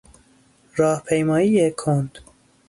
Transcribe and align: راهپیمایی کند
راهپیمایی 0.75 1.71
کند 1.77 2.17